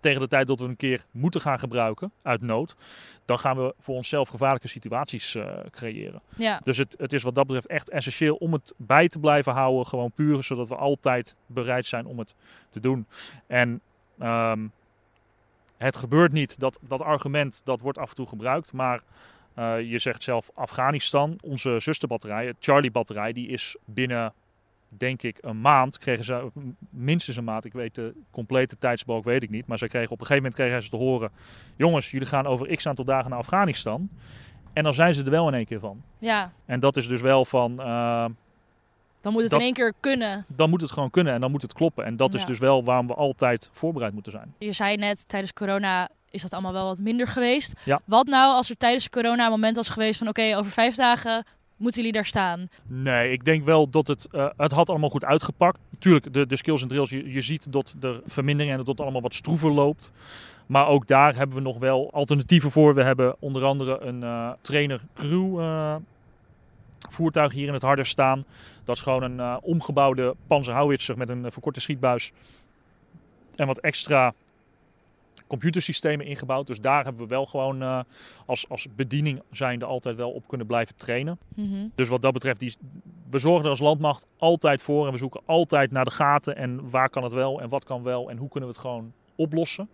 [0.00, 2.76] tegen de tijd dat we een keer moeten gaan gebruiken, uit nood,
[3.24, 6.22] dan gaan we voor onszelf gevaarlijke situaties uh, creëren.
[6.36, 6.60] Ja.
[6.64, 9.86] Dus het, het is wat dat betreft echt essentieel om het bij te blijven houden,
[9.86, 12.34] gewoon puur, zodat we altijd bereid zijn om het
[12.68, 13.06] te doen.
[13.46, 13.80] En
[14.22, 14.72] um,
[15.76, 19.00] het gebeurt niet, dat, dat argument dat wordt af en toe gebruikt, maar
[19.58, 24.32] uh, je zegt zelf Afghanistan, onze zusterbatterij, het Charlie-batterij, die is binnen
[24.88, 26.50] denk ik, een maand kregen ze,
[26.90, 30.20] minstens een maand, ik weet de complete tijdsbalk weet ik niet, maar ze kregen op
[30.20, 31.30] een gegeven moment kregen ze te horen,
[31.76, 34.08] jongens, jullie gaan over x aantal dagen naar Afghanistan.
[34.72, 36.02] En dan zijn ze er wel in één keer van.
[36.18, 36.52] Ja.
[36.64, 37.72] En dat is dus wel van...
[37.78, 38.24] Uh,
[39.20, 40.44] dan moet het dat, in één keer kunnen.
[40.48, 42.04] Dan moet het gewoon kunnen en dan moet het kloppen.
[42.04, 42.38] En dat Ja.
[42.38, 44.54] is dus wel waarom we altijd voorbereid moeten zijn.
[44.58, 47.72] Je zei net, tijdens corona is dat allemaal wel wat minder geweest.
[47.84, 48.00] Ja.
[48.04, 50.28] Wat nou als er tijdens corona een moment was geweest van...
[50.28, 51.44] oké, over vijf dagen
[51.78, 52.68] moeten jullie daar staan?
[52.86, 55.78] Nee, ik denk wel dat het, uh, het had allemaal goed uitgepakt.
[55.90, 59.00] Natuurlijk, de, de skills en drills, je, je ziet dat er vermindering en dat het
[59.00, 60.12] allemaal wat stroever loopt.
[60.66, 62.94] Maar ook daar hebben we nog wel alternatieven voor.
[62.94, 65.96] We hebben onder andere een uh, trainer-crew uh,
[67.08, 68.44] voertuig hier in het harder staan.
[68.84, 72.32] Dat is gewoon een omgebouwde panzerhouwitser met een verkorte schietbuis.
[73.56, 74.34] En wat extra
[75.48, 76.66] computersystemen ingebouwd.
[76.66, 78.00] Dus daar hebben we wel gewoon uh,
[78.46, 81.38] als, als bediening zijnde altijd wel op kunnen blijven trainen.
[81.54, 81.92] Mm -hmm.
[81.94, 82.76] Dus wat dat betreft, die,
[83.30, 85.06] we zorgen er als landmacht altijd voor.
[85.06, 88.02] En we zoeken altijd naar de gaten en waar kan het wel en wat kan
[88.02, 89.88] wel en hoe kunnen we het gewoon oplossen.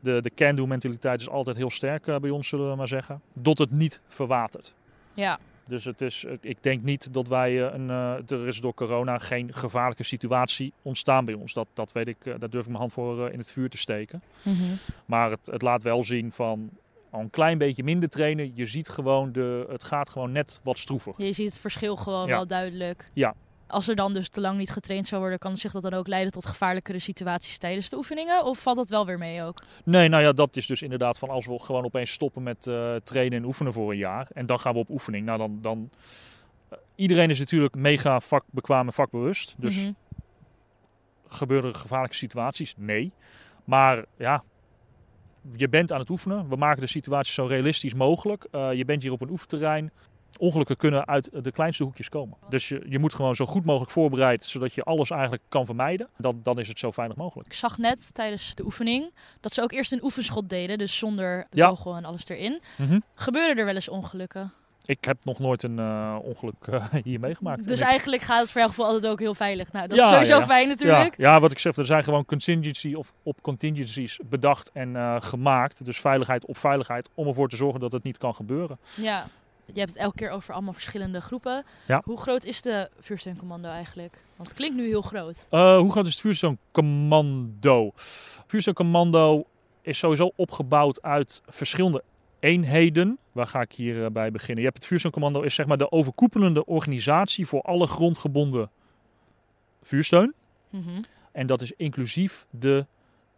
[0.00, 3.20] De, de can-do mentaliteit is altijd heel sterk uh, bij ons, zullen we maar zeggen.
[3.32, 4.74] Dat het niet verwatert.
[5.14, 5.38] Ja.
[5.68, 7.88] Dus het is, ik denk niet dat wij een.
[7.88, 11.52] Uh, er is door corona geen gevaarlijke situatie ontstaan bij ons.
[11.52, 14.22] Dat, dat weet ik, daar durf ik mijn hand voor in het vuur te steken.
[14.42, 14.78] Mm -hmm.
[15.06, 16.70] Maar het, het laat wel zien van
[17.10, 18.50] al een klein beetje minder trainen.
[18.54, 21.14] Je ziet gewoon, de, het gaat gewoon net wat stroever.
[21.16, 22.34] Je ziet het verschil gewoon Ja.
[22.34, 23.10] wel duidelijk.
[23.12, 23.34] Ja.
[23.68, 26.06] Als er dan dus te lang niet getraind zou worden, kan zich dat dan ook
[26.06, 28.44] leiden tot gevaarlijkere situaties tijdens de oefeningen?
[28.44, 29.62] Of valt dat wel weer mee ook?
[29.84, 32.94] Nee, nou ja, dat is dus inderdaad van als we gewoon opeens stoppen met uh,
[32.96, 34.28] trainen en oefenen voor een jaar.
[34.32, 35.26] En dan gaan we op oefening.
[35.26, 35.58] Nou, dan.
[35.62, 35.90] dan
[36.72, 39.54] uh, iedereen is natuurlijk mega vakbekwaam en vakbewust.
[39.58, 39.86] Dus Mhm.
[39.86, 40.18] mm -hmm.
[41.28, 42.74] gebeuren er gevaarlijke situaties?
[42.76, 43.12] Nee.
[43.64, 44.42] Maar ja,
[45.56, 46.48] je bent aan het oefenen.
[46.48, 48.46] We maken de situatie zo realistisch mogelijk.
[48.52, 49.90] Uh, je bent hier op een oefenterrein.
[50.38, 52.38] Ongelukken kunnen uit de kleinste hoekjes komen.
[52.48, 56.08] Dus je, je moet gewoon zo goed mogelijk voorbereid, zodat je alles eigenlijk kan vermijden.
[56.18, 57.48] Dan, dan is het zo veilig mogelijk.
[57.48, 61.46] Ik zag net tijdens de oefening dat ze ook eerst een oefenschot deden, dus zonder
[61.50, 61.68] de Ja.
[61.68, 62.60] kogel en alles erin.
[62.76, 63.02] Mm -hmm.
[63.14, 64.52] Gebeuren er wel eens ongelukken?
[64.86, 67.68] Ik heb nog nooit een uh, ongeluk uh, hier meegemaakt.
[67.68, 67.86] Dus ik...
[67.86, 69.72] eigenlijk gaat het voor jouw gevoel altijd ook heel veilig.
[69.72, 70.46] Nou, dat ja, is sowieso ja.
[70.46, 71.16] fijn natuurlijk.
[71.16, 71.32] Ja.
[71.32, 75.84] ja, wat ik zeg, er zijn gewoon contingency of op contingencies bedacht en uh, gemaakt.
[75.84, 78.78] Dus veiligheid op veiligheid om ervoor te zorgen dat het niet kan gebeuren.
[78.94, 79.26] Ja.
[79.72, 81.64] Je hebt het elke keer over allemaal verschillende groepen.
[81.86, 82.02] Ja.
[82.04, 84.18] Hoe groot is de vuursteuncommando eigenlijk?
[84.36, 85.46] Want het klinkt nu heel groot.
[85.50, 87.92] Uh, hoe groot is het vuursteuncommando?
[88.46, 89.44] Vuursteuncommando
[89.82, 92.02] is sowieso opgebouwd uit verschillende
[92.40, 93.18] eenheden.
[93.32, 94.58] Waar ga ik hierbij beginnen?
[94.58, 98.70] Je hebt het vuursteuncommando is zeg maar de overkoepelende organisatie voor alle grondgebonden
[99.82, 100.34] vuursteun.
[100.70, 101.04] Mm -hmm.
[101.32, 102.86] En dat is inclusief de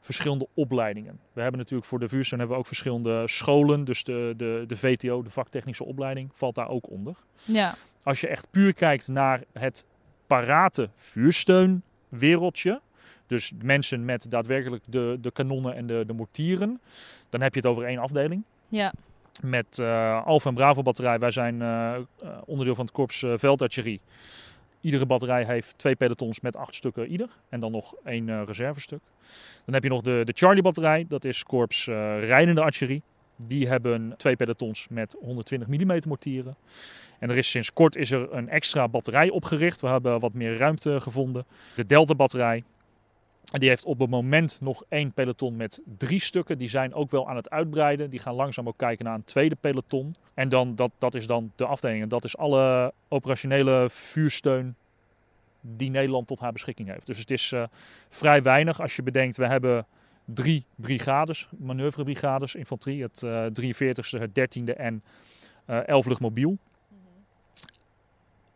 [0.00, 1.20] verschillende opleidingen.
[1.32, 3.84] We hebben natuurlijk voor de vuursteun hebben we ook verschillende scholen.
[3.84, 7.16] Dus de, de, de VTO, de vaktechnische opleiding, valt daar ook onder.
[7.44, 7.74] Ja.
[8.02, 9.86] Als je echt puur kijkt naar het
[10.26, 12.80] parate vuursteunwereldje.
[13.26, 16.80] Dus mensen met daadwerkelijk de, de kanonnen en de, de mortieren.
[17.28, 18.42] Dan heb je het over één afdeling.
[18.68, 18.92] Ja.
[19.42, 21.18] Met uh, Alfa en Bravo batterij.
[21.18, 21.96] Wij zijn uh,
[22.44, 24.00] onderdeel van het korps uh, veldartillerie.
[24.80, 27.28] Iedere batterij heeft twee pelotons met acht stukken ieder.
[27.48, 29.00] En dan nog één uh, reservestuk.
[29.64, 31.04] Dan heb je nog de, de Charlie batterij.
[31.08, 33.02] Dat is korps uh, rijdende artillerie.
[33.36, 36.56] Die hebben twee pelotons met 120 mm mortieren.
[37.18, 39.80] En er is sinds kort is er een extra batterij opgericht.
[39.80, 41.46] We hebben wat meer ruimte gevonden.
[41.74, 42.56] De Delta batterij.
[42.56, 42.77] En
[43.50, 46.58] die heeft op het moment nog één peloton met drie stukken.
[46.58, 48.10] Die zijn ook wel aan het uitbreiden.
[48.10, 50.14] Die gaan langzaam ook kijken naar een tweede peloton.
[50.34, 52.02] En dan, dat, dat is dan de afdeling.
[52.02, 54.74] En dat is alle operationele vuursteun
[55.60, 57.06] die Nederland tot haar beschikking heeft.
[57.06, 57.62] Dus het is uh,
[58.08, 59.86] vrij weinig als je bedenkt, we hebben
[60.24, 63.02] drie brigades, manoeuvrebrigades, infanterie.
[63.02, 65.02] Het uh, 43e, het 13e en
[65.70, 66.58] uh, 11 luchtmobiel.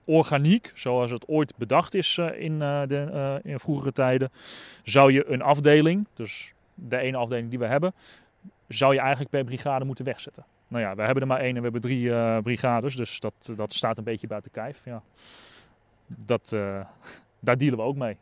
[0.05, 4.31] Organiek, zoals het ooit bedacht is uh, in, de, in vroegere tijden,
[4.83, 7.95] zou je een afdeling, dus de ene afdeling die we hebben,
[8.69, 10.45] zou je eigenlijk per brigade moeten wegzetten.
[10.69, 12.97] Nou ja, we hebben er maar één en we hebben drie uh, brigades.
[12.97, 14.81] Dus dat, dat staat een beetje buiten kijf.
[14.85, 15.03] Ja.
[16.07, 16.49] Dat,
[17.41, 18.17] daar dealen we ook mee.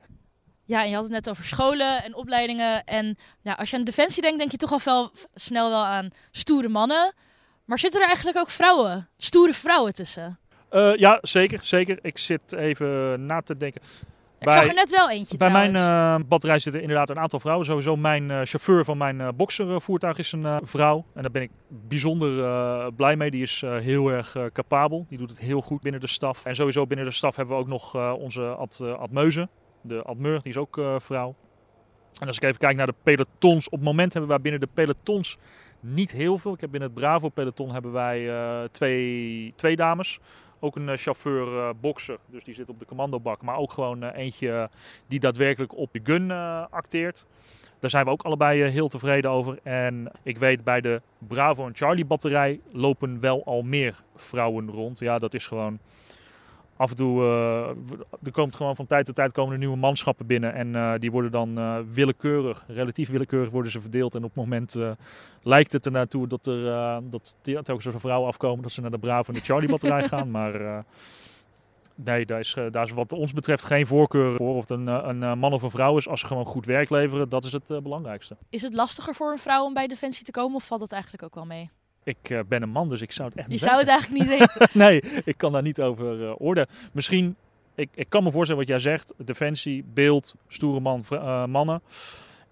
[0.70, 2.84] Ja, en je had het net over scholen en opleidingen.
[2.84, 6.10] En ja, als je aan defensie denkt, denk je toch al wel snel wel aan
[6.30, 7.14] stoere mannen.
[7.64, 10.38] Maar zitten er eigenlijk ook vrouwen, stoere vrouwen tussen?
[10.70, 11.98] Uh, ja, zeker, zeker.
[12.02, 13.80] Ik zit even na te denken.
[14.38, 15.78] Ik bij, zag er net wel eentje Bij trouwens.
[15.78, 17.66] mijn uh, batterij zitten inderdaad een aantal vrouwen.
[17.66, 21.04] Sowieso mijn uh, chauffeur van mijn boxervoertuig is een vrouw.
[21.14, 23.30] En daar ben ik bijzonder blij mee.
[23.30, 25.06] Die is heel erg capabel.
[25.08, 26.44] Die doet het heel goed binnen de staf.
[26.44, 29.48] En sowieso binnen de staf hebben we ook nog onze Ad, Admeuze.
[29.82, 31.34] De Admeur, die is ook vrouw.
[32.20, 33.66] En als ik even kijk naar de pelotons.
[33.66, 35.38] Op het moment hebben wij binnen de pelotons
[35.80, 36.52] niet heel veel.
[36.52, 38.30] Ik heb binnen het Bravo peloton hebben wij
[38.70, 40.20] twee, twee dames.
[40.60, 43.42] Ook een chauffeur uh, bokser, dus die zit op de commandobak.
[43.42, 44.70] Maar ook gewoon uh, eentje
[45.06, 46.30] die daadwerkelijk op de gun
[46.70, 47.26] acteert.
[47.78, 49.58] Daar zijn we ook allebei heel tevreden over.
[49.62, 54.98] En ik weet bij de Bravo en Charlie batterij lopen wel al meer vrouwen rond.
[54.98, 55.78] Ja, dat is gewoon
[56.80, 57.68] af en toe, uh,
[58.22, 60.54] er komt gewoon van tijd tot tijd komen er nieuwe manschappen binnen.
[60.54, 64.14] En uh, die worden dan uh, willekeurig, relatief willekeurig worden ze verdeeld.
[64.14, 64.76] En op het moment
[65.42, 66.62] lijkt het er naartoe dat er
[67.10, 68.62] dat telkens een vrouwen afkomen.
[68.62, 70.30] Dat ze naar de Bravo en de Charlie batterij gaan.
[70.30, 70.84] Maar
[71.94, 74.54] nee, daar is, daar is wat ons betreft geen voorkeur voor.
[74.54, 76.08] Of het een, een man of een vrouw is.
[76.08, 78.36] Als ze gewoon goed werk leveren, dat is het belangrijkste.
[78.50, 81.22] Is het lastiger voor een vrouw om bij Defensie te komen of valt dat eigenlijk
[81.22, 81.70] ook wel mee?
[82.04, 84.20] Ik uh, ben een man, dus ik zou het echt niet Je zou het eigenlijk
[84.20, 84.68] niet weten.
[84.72, 86.68] nee, ik kan daar niet over uh, oordelen.
[86.92, 87.36] Misschien,
[87.74, 89.14] ik, ik kan me voorstellen wat jij zegt.
[89.16, 91.82] Defensie, beeld, stoere man, uh, mannen.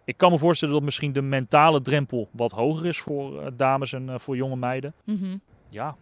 [0.05, 4.21] Ik kan me voorstellen dat misschien de mentale drempel wat hoger is voor dames en
[4.21, 4.95] voor jonge meiden.
[5.05, 5.41] Mm -hmm.
[5.69, 5.97] Ja,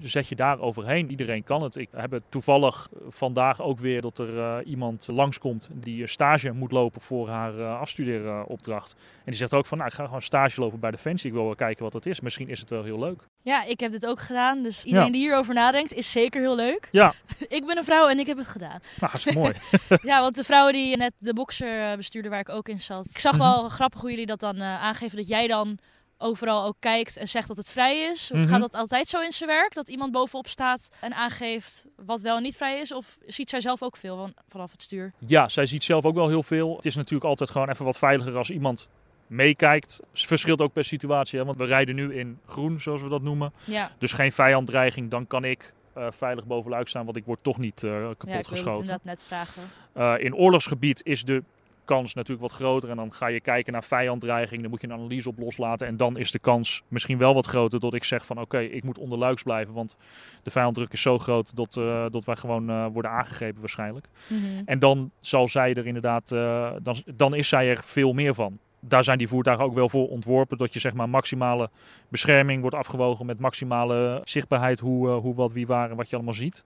[0.00, 1.10] zet je daar overheen.
[1.10, 1.76] Iedereen kan het.
[1.76, 6.72] Ik heb het toevallig vandaag ook weer dat er uh, iemand langskomt die stage moet
[6.72, 8.94] lopen voor haar uh, afstudeeropdracht.
[8.98, 11.28] En die zegt ook van, nou, ik ga gewoon stage lopen bij Defensie.
[11.28, 12.20] Ik wil wel kijken wat dat is.
[12.20, 13.22] Misschien is het wel heel leuk.
[13.42, 14.62] Ja, ik heb dit ook gedaan.
[14.62, 15.12] Dus iedereen ja.
[15.12, 16.88] die hierover nadenkt, is zeker heel leuk.
[16.92, 17.14] Ja.
[17.48, 18.80] ik ben een vrouw en ik heb het gedaan.
[19.00, 19.52] Nou, dat is mooi.
[20.10, 23.06] ja, want de vrouwen die net de boxer bestuurden waar ik ook in zat.
[23.10, 25.16] Ik zag wel grappig hoe jullie dat dan uh, aangeven.
[25.16, 25.78] Dat jij dan
[26.18, 28.30] overal ook kijkt en zegt dat het vrij is?
[28.30, 28.48] Mm -hmm.
[28.48, 29.74] Gaat dat altijd zo in zijn werk?
[29.74, 32.92] Dat iemand bovenop staat en aangeeft wat wel en niet vrij is?
[32.92, 35.12] Of ziet zij zelf ook veel van, vanaf het stuur?
[35.18, 36.76] Ja, zij ziet zelf ook wel heel veel.
[36.76, 38.88] Het is natuurlijk altijd gewoon even wat veiliger als iemand
[39.26, 40.00] meekijkt.
[40.12, 41.44] Het verschilt ook per situatie, hè?
[41.44, 43.52] want we rijden nu in groen, zoals we dat noemen.
[43.64, 43.90] Ja.
[43.98, 47.82] Dus geen vijanddreiging, dan kan ik uh, veilig bovenluik staan, want ik word toch niet
[47.82, 48.70] uh, kapot ja, ik geschoten.
[48.70, 49.62] het inderdaad net vragen.
[49.96, 51.42] Uh, in oorlogsgebied is de
[51.86, 52.90] kans natuurlijk wat groter.
[52.90, 54.60] En dan ga je kijken naar vijanddreiging.
[54.60, 55.86] Dan moet je een analyse op loslaten.
[55.86, 58.64] En dan is de kans misschien wel wat groter dat ik zeg van oké, okay,
[58.64, 59.74] ik moet onder luiks blijven.
[59.74, 59.96] Want
[60.42, 64.06] de vijanddruk is zo groot dat, uh, dat wij gewoon uh, worden aangegrepen waarschijnlijk.
[64.28, 64.62] Mm -hmm.
[64.64, 68.58] En dan zal zij er inderdaad, uh, dan, dan is zij er veel meer van.
[68.80, 70.58] Daar zijn die voertuigen ook wel voor ontworpen.
[70.58, 71.70] Dat je zeg maar maximale
[72.08, 74.80] bescherming wordt afgewogen met maximale zichtbaarheid.
[74.80, 76.64] Hoe, hoe wat, wie waar en wat je allemaal ziet.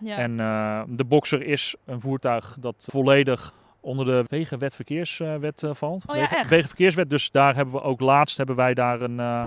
[0.00, 0.16] Ja.
[0.16, 0.36] En
[0.96, 3.52] de Boxer is een voertuig dat volledig
[3.88, 6.04] onder de Wegenwetverkeerswet uh, valt.
[6.06, 7.10] Oh, ja, Wegen, Wegenverkeerswet.
[7.10, 9.18] Dus daar hebben we ook laatst hebben wij daar een.
[9.18, 9.42] Uh,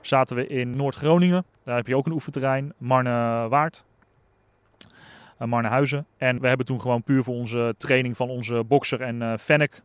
[0.00, 1.44] zaten we in Noord-Groningen.
[1.64, 2.72] Daar heb je ook een oefenterrein.
[2.78, 3.84] Marne-Waard.
[5.38, 6.06] Uh, Marnehuizen.
[6.16, 9.74] En we hebben toen gewoon puur voor onze training van onze bokser en Fennec.
[9.74, 9.80] Uh,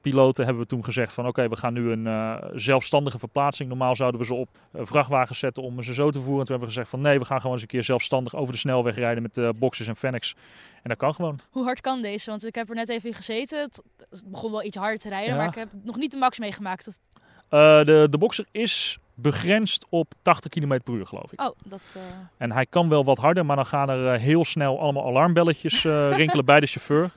[0.00, 3.68] piloten hebben we toen gezegd van oké, okay, we gaan nu een uh, zelfstandige verplaatsing.
[3.68, 6.40] Normaal zouden we ze op uh, vrachtwagens zetten om ze zo te voeren.
[6.40, 8.52] En toen hebben we gezegd van nee, we gaan gewoon eens een keer zelfstandig over
[8.52, 10.34] de snelweg rijden met boxers en Fennecs.
[10.82, 11.38] En dat kan gewoon.
[11.50, 12.30] Hoe hard kan deze?
[12.30, 13.60] Want ik heb er net even in gezeten.
[13.60, 13.82] Het
[14.26, 15.36] begon wel iets harder te rijden, ja.
[15.36, 16.98] maar ik heb nog niet de max meegemaakt.
[17.48, 21.40] de, de boxer is begrensd op 80 km per uur, geloof ik.
[21.40, 21.80] Oh, dat...
[21.96, 22.02] Uh...
[22.36, 26.44] En hij kan wel wat harder, maar dan gaan er heel snel allemaal alarmbelletjes rinkelen
[26.44, 27.10] bij de chauffeur.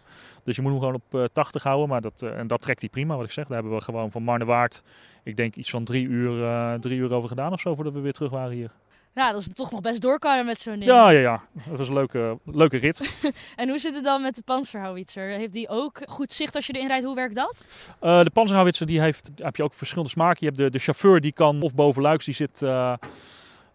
[0.47, 1.89] Dus je moet hem gewoon op uh, 80 houden.
[1.89, 3.47] Maar dat, uh, en dat trekt hij prima, wat ik zeg.
[3.47, 4.83] Daar hebben we gewoon van Marnewaard,
[5.23, 7.99] ik denk iets van drie uur, uh, drie uur over gedaan of zo, voordat we
[7.99, 8.71] weer terug waren hier.
[9.13, 10.85] Ja, dat is toch nog best doorkarren met zo'n ding.
[10.85, 11.43] Ja, ja, ja.
[11.69, 13.31] Dat was een leuke, leuke rit.
[13.55, 15.29] en hoe zit het dan met de panzerhouwitser?
[15.29, 17.05] Heeft die ook goed zicht als je erin rijdt?
[17.05, 17.65] Hoe werkt dat?
[18.01, 20.37] Uh, de panzerhouwitser, die heeft, heb je ook verschillende smaken.
[20.39, 22.61] Je hebt de, de chauffeur, die kan of bovenluiks, die zit...
[22.61, 22.93] Uh,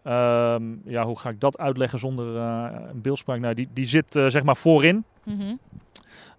[0.03, 3.39] um, ja, hoe ga ik dat uitleggen zonder een beeldspraak?
[3.39, 5.03] Nou, die, die zit zeg maar voorin.
[5.23, 5.59] Mm -hmm.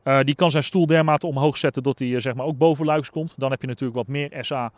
[0.05, 2.85] Uh, die kan zijn stoel dermate omhoog zetten dat hij uh, zeg maar ook boven
[2.85, 3.35] luiks komt.
[3.37, 4.73] Dan heb je natuurlijk wat meer SA.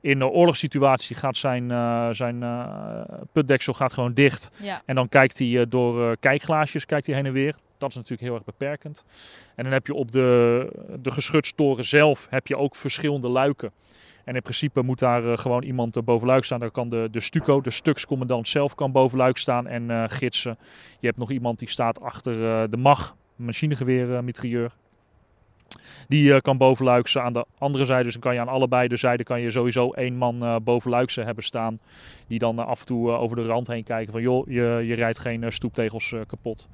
[0.00, 2.44] In de oorlogssituatie gaat zijn, uh, zijn
[3.32, 4.50] putdeksel gaat gewoon dicht.
[4.56, 4.82] Ja.
[4.84, 7.56] En dan kijkt hij door kijkglaasjes kijkt hij heen en weer.
[7.78, 9.04] Dat is natuurlijk heel erg beperkend.
[9.54, 10.68] En dan heb je op de,
[11.00, 13.72] de geschutstoren zelf heb je ook verschillende luiken.
[14.24, 16.60] En in principe moet daar gewoon iemand bovenluik staan.
[16.60, 20.58] Dan kan de, de stuco, de stukscommandant zelf, kan bovenluik staan en gidsen.
[21.00, 24.72] Je hebt nog iemand die staat achter de mag machinegeweer mitrailleur.
[26.08, 28.04] Die uh, kan bovenluikse aan de andere zijde.
[28.04, 31.22] Dus dan kan je aan allebei de zijden kan je sowieso één man uh, bovenluikse
[31.22, 31.78] hebben staan.
[32.26, 34.94] Die dan uh, af en toe over de rand heen kijken van joh, je, je
[34.94, 36.68] rijdt geen stoeptegels kapot.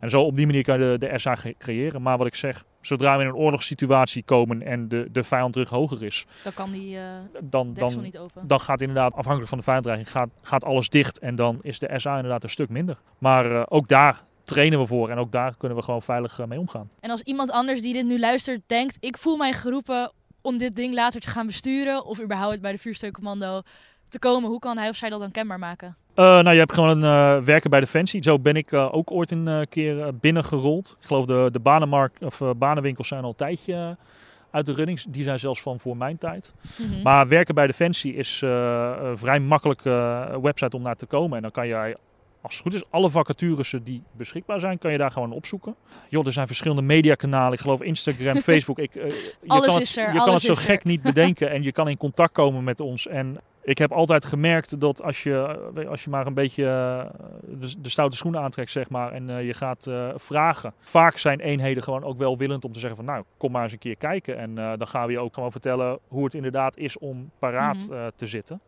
[0.00, 2.02] En zo op die manier kan je de, de SA creëren.
[2.02, 5.68] Maar wat ik zeg, zodra we in een oorlogssituatie komen en de, de vijand terug
[5.68, 6.26] hoger is.
[6.42, 6.98] Dan kan die
[7.42, 8.46] dan, dan, niet open.
[8.46, 11.18] Dan gaat inderdaad, afhankelijk van de vijandreiging, gaat, gaat alles dicht.
[11.18, 12.98] En dan is de SA inderdaad een stuk minder.
[13.18, 15.10] Maar ook daar trainen we voor.
[15.10, 16.90] En ook daar kunnen we gewoon veilig eh, mee omgaan.
[17.00, 20.76] En als iemand anders die dit nu luistert denkt, ik voel mij geroepen om dit
[20.76, 22.04] ding later te gaan besturen.
[22.04, 23.62] Of überhaupt bij de vuursteuncommando
[24.08, 24.50] te komen.
[24.50, 25.96] Hoe kan hij of zij dat dan kenbaar maken?
[26.16, 28.22] Uh, nou, je hebt gewoon een uh, werken bij Defensie.
[28.22, 30.96] Zo ben ik uh, ook ooit een keer binnengerold.
[31.00, 33.96] Ik geloof de, de banenmarkt, of, banenwinkels zijn al een tijdje
[34.50, 35.06] uit de runnings.
[35.08, 36.54] Die zijn zelfs van voor mijn tijd.
[36.78, 37.02] Mm -hmm.
[37.02, 41.36] Maar werken bij Defensie is een vrij makkelijke website om naar te komen.
[41.36, 41.96] En dan kan jij
[42.44, 45.76] als het goed is, alle vacatures die beschikbaar zijn, kan je daar gewoon opzoeken.
[46.08, 47.52] Joh, er zijn verschillende mediakanalen.
[47.52, 48.78] Ik geloof Instagram, Facebook.
[48.78, 50.12] Ik, uh, je alles kan is er.
[50.12, 53.06] Je kan het zo gek niet bedenken en je kan in contact komen met ons.
[53.06, 57.60] En ik heb altijd gemerkt dat als je, eh, als je maar een beetje eh,
[57.60, 60.74] de, de stoute schoenen aantrekt, zeg maar, en uh, je gaat uh, vragen.
[60.80, 63.72] Vaak zijn eenheden gewoon ook wel willend om te zeggen van, nou, kom maar eens
[63.72, 64.38] een keer kijken.
[64.38, 67.96] En dan gaan we je ook gewoon vertellen hoe het inderdaad is om paraat mm
[67.96, 68.10] -hmm.
[68.16, 68.60] te zitten.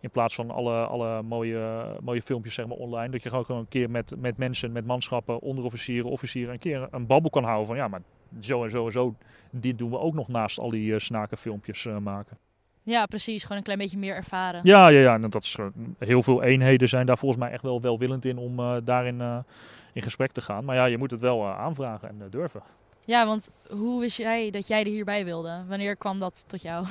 [0.00, 3.08] In plaats van alle, alle mooie, mooie filmpjes zeg maar, online.
[3.08, 7.06] Dat je gewoon een keer met, met mensen, met manschappen, onderofficieren, officieren, een keer een
[7.06, 8.02] babbel kan houden van ja, maar
[8.40, 9.14] zo en zo en zo.
[9.50, 12.38] Dit doen we ook nog naast al die uh, snakenfilmpjes uh, maken.
[12.82, 13.42] Ja, precies.
[13.42, 14.60] Gewoon een klein beetje meer ervaren.
[14.62, 15.18] Ja, ja, ja.
[15.18, 15.58] Dat is,
[15.98, 19.44] heel veel eenheden zijn daar volgens mij echt wel welwillend in om uh, daarin
[19.92, 20.64] in gesprek te gaan.
[20.64, 22.62] Maar ja, je moet het wel aanvragen en durven.
[23.04, 25.64] Ja, want hoe wist jij dat jij er hierbij wilde?
[25.68, 26.86] Wanneer kwam dat tot jou?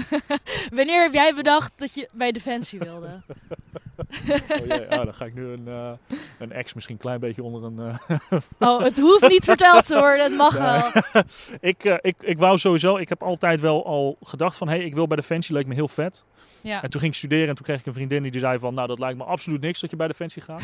[0.76, 3.22] Wanneer heb jij bedacht dat je bij Defensie wilde?
[4.60, 5.90] oh jee, ah, dan ga ik nu een, uh,
[6.38, 7.78] een ex misschien een klein beetje onder een...
[7.78, 8.38] Uh...
[8.58, 11.02] oh, het hoeft niet verteld te worden, het mag wel.
[11.70, 14.68] ik, uh, ik, ik wou sowieso, ik heb altijd wel al gedacht van...
[14.68, 16.24] hé, hey, ik wil bij Defensie, leek me heel vet.
[16.60, 16.82] Ja.
[16.82, 18.74] En toen ging ik studeren en toen kreeg ik een vriendin die zei van...
[18.74, 20.62] nou, dat lijkt me absoluut niks dat je bij Defensie gaat.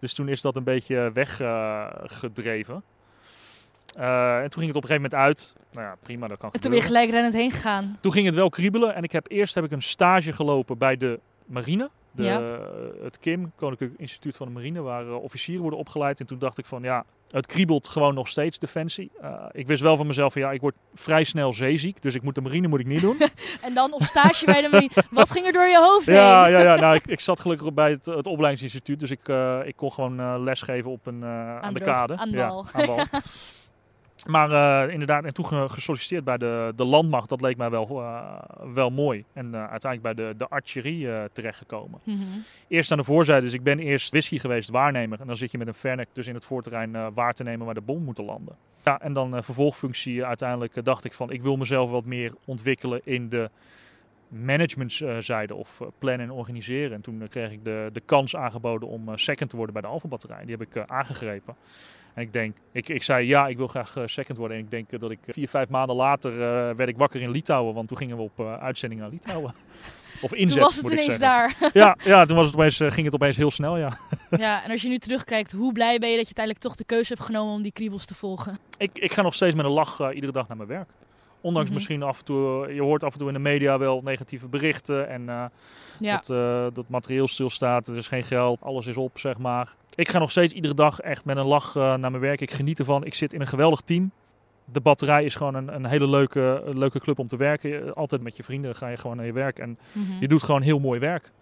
[0.00, 2.82] dus toen is dat een beetje weggedreven.
[3.98, 5.54] Uh, en toen ging het op een gegeven moment uit.
[5.72, 7.96] Nou ja, prima, dat kan En toen ben je gelijk rennend heen gegaan.
[8.00, 8.94] Toen ging het wel kriebelen.
[8.94, 11.90] En ik heb, eerst heb ik een stage gelopen bij de marine.
[12.12, 12.40] De, ja.
[13.02, 16.20] Het KIM, Koninklijk Instituut van de Marine, waar uh, officieren worden opgeleid.
[16.20, 19.10] En toen dacht ik van ja, het kriebelt gewoon nog steeds, Defensie.
[19.22, 22.02] Uh, ik wist wel van mezelf van ja, ik word vrij snel zeeziek.
[22.02, 23.16] Dus ik moet de marine moet ik niet doen.
[23.66, 24.90] en dan op stage bij de marine.
[25.10, 26.16] Wat ging er door je hoofd heen?
[26.16, 29.00] Ja, ja, ja nou, ik, ik zat gelukkig bij het, het opleidingsinstituut.
[29.00, 29.28] Dus ik,
[29.64, 32.16] ik kon gewoon lesgeven op een, aan, aan, de kade.
[32.16, 32.30] Aan.
[32.30, 33.08] Ja, aan.
[34.24, 34.50] Maar
[34.86, 38.38] uh, inderdaad, en toen gesolliciteerd bij de, de landmacht, dat leek mij wel, uh,
[38.74, 39.24] wel mooi.
[39.32, 42.00] En uh, uiteindelijk bij de, de archerie terechtgekomen.
[42.04, 42.44] Mm -hmm.
[42.68, 45.20] Eerst aan de voorzijde, dus ik ben eerst whisky geweest, waarnemer.
[45.20, 47.74] En dan zit je met een vernek dus in het voorterrein waar te nemen waar
[47.74, 48.56] de bom moeten landen.
[48.82, 53.28] Ja, en dan vervolgfunctie, uiteindelijk dacht ik van, ik wil mezelf wat meer ontwikkelen in
[53.28, 53.50] de
[54.28, 56.92] managementzijde of plannen en organiseren.
[56.92, 60.08] En toen kreeg ik de, de kans aangeboden om second te worden bij de Alpha
[60.08, 60.44] batterij.
[60.44, 61.56] Die heb ik aangegrepen.
[62.14, 64.56] En ik denk, ik, ik zei ja, ik wil graag uh, second worden.
[64.56, 66.36] En ik denk dat ik vier, vijf maanden later
[66.76, 67.74] werd ik wakker in Litouwen.
[67.74, 69.54] Want toen gingen we op uitzending naar Litouwen.
[70.22, 71.56] Of inzet, toen was het ineens daar.
[71.72, 73.98] Ja, ja toen was het opeens, ging het opeens heel snel, ja.
[74.30, 76.84] Ja, en als je nu terugkijkt, hoe blij ben je dat je uiteindelijk toch de
[76.84, 78.58] keuze hebt genomen om die kriebels te volgen?
[78.78, 80.88] Ik, ik ga nog steeds met een lach iedere dag naar mijn werk.
[81.42, 81.74] Ondanks mm -hmm.
[81.74, 85.08] misschien af en toe, je hoort af en toe in de media wel negatieve berichten.
[85.08, 85.44] En uh,
[85.98, 86.16] ja.
[86.16, 89.74] dat, uh, dat materieel stilstaat, er is geen geld, alles is op, zeg maar.
[89.94, 92.40] Ik ga nog steeds iedere dag echt met een lach uh, naar mijn werk.
[92.40, 93.04] Ik geniet ervan.
[93.04, 94.10] Ik zit in een geweldig team.
[94.64, 97.94] De batterij is gewoon een, een hele leuke, leuke club om te werken.
[97.94, 99.58] Altijd met je vrienden ga je gewoon naar je werk.
[99.58, 100.16] En mm -hmm.
[100.20, 101.32] je doet gewoon heel mooi werk.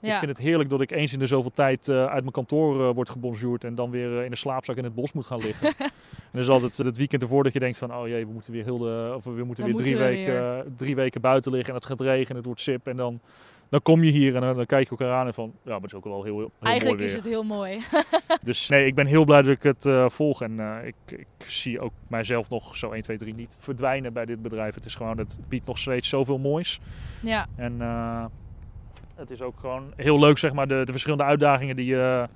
[0.00, 0.12] Ja.
[0.12, 2.80] Ik vind het heerlijk dat ik eens in de zoveel tijd uh, uit mijn kantoor
[2.80, 5.40] uh, word gebonjourd en dan weer uh, in de slaapzak in het bos moet gaan
[5.40, 5.68] liggen.
[5.78, 8.52] en dat is altijd het weekend ervoor dat je denkt van, oh jee, we moeten
[8.52, 10.64] weer, heel de, of we moeten dan weer, drie, moeten we weken, weer.
[10.76, 13.20] drie weken buiten liggen en het gaat regenen, het wordt sip en dan,
[13.68, 15.80] dan kom je hier en dan, dan kijk je elkaar aan en van, ja, maar
[15.80, 17.22] het is ook wel heel, heel Eigenlijk mooi is weer.
[17.22, 17.80] het heel mooi.
[18.42, 21.26] dus nee, ik ben heel blij dat ik het uh, volg en uh, ik, ik,
[21.46, 24.74] zie ook mijzelf nog zo 1, 2, 3 niet verdwijnen bij dit bedrijf.
[24.74, 26.80] Het is gewoon, het biedt nog steeds zoveel moois.
[27.20, 27.46] Ja.
[27.56, 28.24] En uh,
[29.16, 32.28] het is ook gewoon heel leuk, zeg maar, de, de verschillende uitdagingen die je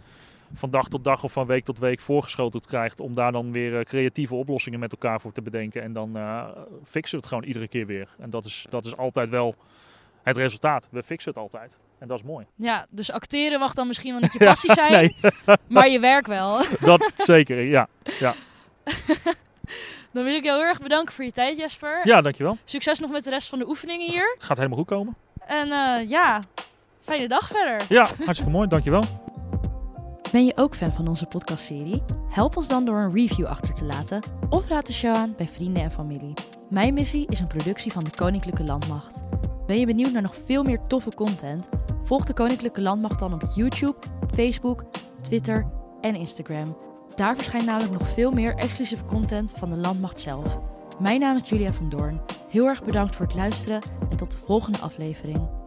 [0.53, 3.01] van dag tot dag of van week tot week voorgeschoteld krijgt.
[3.01, 5.83] Om daar dan weer creatieve oplossingen met elkaar voor te bedenken.
[5.83, 6.19] En dan
[6.85, 8.09] fixen we het gewoon iedere keer weer.
[8.19, 9.55] En dat is, dat is altijd wel
[10.23, 10.89] het resultaat.
[10.91, 11.79] We fixen het altijd.
[11.99, 12.47] En dat is mooi.
[12.57, 15.17] Ja, dus acteren mag dan misschien wel niet je passie zijn, nee.
[15.69, 16.63] maar je werk wel.
[16.81, 17.89] Dat zeker, ja.
[18.03, 18.35] ja.
[20.13, 22.01] Dan wil ik jou heel erg bedanken voor je tijd, Jesper.
[22.05, 22.59] Ja, dankjewel.
[22.65, 24.37] Succes nog met de rest van de oefeningen hier.
[24.39, 25.17] Gaat helemaal goed komen.
[25.47, 26.43] En uh, ja,
[27.01, 27.87] fijne dag verder.
[27.89, 28.69] Ja, hartstikke mooi.
[28.69, 29.03] Dankjewel.
[30.33, 32.03] Ben je ook fan van onze podcastserie?
[32.29, 35.49] Help ons dan door een review achter te laten of raad de show aan bij
[35.49, 36.33] vrienden en familie.
[36.69, 39.23] Mijn missie is een productie van de Koninklijke Landmacht.
[39.67, 41.69] Ben je benieuwd naar nog veel meer toffe content?
[42.03, 43.97] Volg de Koninklijke Landmacht dan op YouTube,
[44.35, 44.85] Facebook,
[45.21, 45.67] Twitter
[46.01, 46.77] en Instagram.
[47.15, 50.59] Daar verschijnt namelijk nog veel meer exclusieve content van de Landmacht zelf.
[50.99, 52.21] Mijn naam is Julia van Doorn.
[52.49, 55.60] Heel erg bedankt voor het luisteren en tot de volgende aflevering.